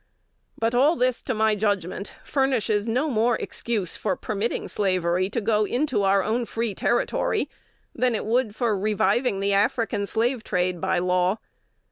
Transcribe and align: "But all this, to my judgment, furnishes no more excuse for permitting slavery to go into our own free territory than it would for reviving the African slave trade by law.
"But 0.57 0.73
all 0.73 0.95
this, 0.95 1.21
to 1.21 1.35
my 1.35 1.53
judgment, 1.53 2.15
furnishes 2.23 2.87
no 2.87 3.07
more 3.07 3.35
excuse 3.35 3.95
for 3.95 4.15
permitting 4.15 4.67
slavery 4.67 5.29
to 5.29 5.39
go 5.39 5.63
into 5.63 6.01
our 6.01 6.23
own 6.23 6.45
free 6.45 6.73
territory 6.73 7.47
than 7.93 8.15
it 8.15 8.25
would 8.25 8.55
for 8.55 8.75
reviving 8.75 9.41
the 9.41 9.53
African 9.53 10.07
slave 10.07 10.43
trade 10.43 10.81
by 10.81 10.97
law. 10.97 11.37